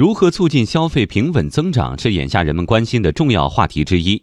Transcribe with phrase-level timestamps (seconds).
[0.00, 4.22] 如何促进消费平稳增长是眼下人们关心的重要话题之一。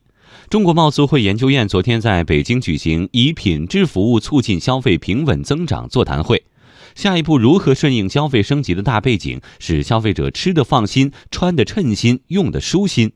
[0.49, 6.43] 中国贸促会研究院昨天在北京举行以品质服务促进消费平稳增长座谈会。
[6.95, 13.11] 下一步如何顺应消费升级的大背景，使消费者吃得放心、穿得称心、用得舒心？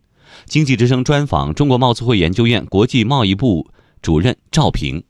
[0.46, 3.72] 经济之声专访中国贸促会研究院国际贸易部
[4.04, 5.04] 主任赵平。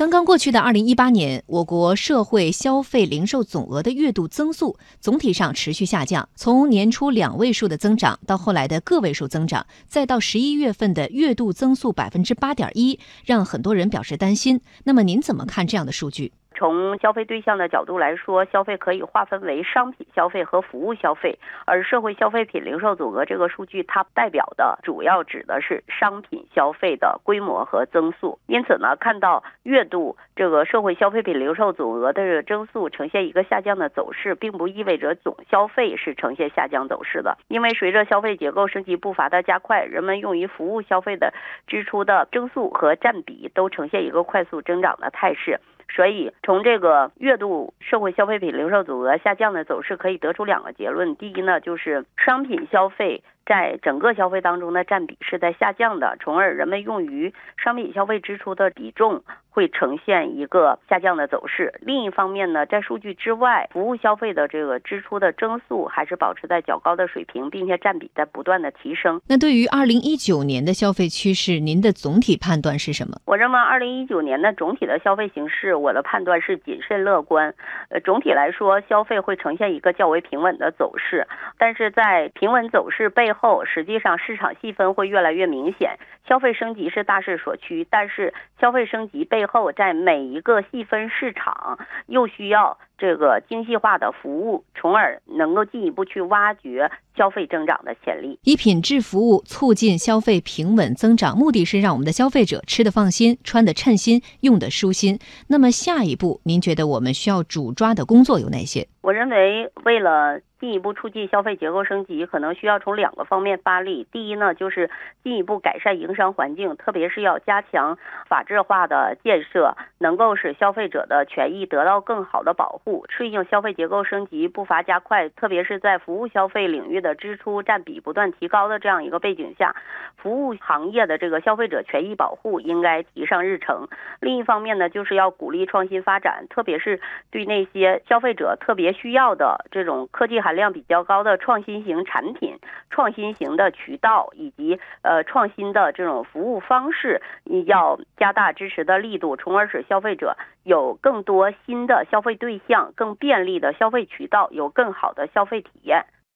[0.00, 14.62] 刚刚过去的二零一八年，我国社会消费零售总额的月度增速总体上持续下降，从年初两位数的增长到后来的个位数增长，再到十一月份的月度增速百分之八点一，让很多人表示担心。
[14.84, 16.32] 那么您怎么看这样的数据？
[16.60, 28.38] 从消费对象的角度来说，消费可以划分为商品消费和服务消费，而社会消费品零售总额这个数据，它代表的主要指的是商品消费的规模和增速。
[28.46, 41.32] 因此呢，看到月度这个社会消费品零售总额的增速呈现一个下降的走势，并不意味着总消费是呈现下降走势的，因为随着消费结构升级步伐的加快，人们用于服务消费的
[41.66, 45.58] 支出的增速和占比都呈现一个快速增长的态势。
[45.90, 51.16] 所以，从这个月度社会消费品零售总额下降的走势，可以得出两个结论。
[51.16, 53.22] 第一呢，就是商品消费。
[53.46, 61.74] 在整个消费当中的占比是在下降的，从而人们用于商品消费支出的比重会呈现一个下降的走势。
[61.80, 69.20] 另一方面呢，在数据之外，服务消费的这个支出的增速还是保持在较高的水平，并且占比在不断的提升。
[69.28, 73.16] 那对于二零一九年的消费趋势，您的总体判断是什么？
[73.26, 77.52] 我认为二零一九年的总体的消费形势，我的判断是谨慎乐观。
[77.88, 81.26] 呃，总体来说，消费会呈现一个较为平稳的走势，
[81.58, 83.40] 但是在平稳走势背后。
[83.50, 85.96] 后，实际上市场细分会越来越明显。
[86.28, 98.38] 消费升级是大势所趋，但是消费升级背后，在每一个细分市场又需要这个精细化的服务，从而能够进一步去挖掘消费增长的潜力。
[98.44, 105.18] 以品质服务促进消费平稳增长，目的是让我们的消费者吃得放心、穿得称心、用得舒心。
[105.48, 108.86] 那么下一步，您觉得我们需要主抓的工作有哪些？
[109.00, 114.06] 我认为，为了进一步促进消费结构升级，可能需要从两个方面发力。
[114.12, 114.90] 第一呢，就是
[115.24, 117.96] 进一步改善营商环境，特别是要加强
[118.28, 123.04] 法制化的建设，能够使消费者的权益得到更好的保护。
[123.10, 129.76] 顺应消费结构升级步伐加快，特别是在服务消费领域的支出占比不断提高的这样一个背景下，
[130.16, 133.86] 服务行业的这个消费者权益保护应该提上日程。
[134.20, 136.98] 另一方面呢，就是要鼓励创新发展，特别是
[137.30, 147.20] 对那些消费者特别需要的这种科技含量比较高的创新型产品、创新型的渠道以及呃创新的这种服务方式，
[147.66, 156.06] 要加大支持的力度，从而使消费者有更多新的消费对象、更便利的消费渠道、有更好的消费体验。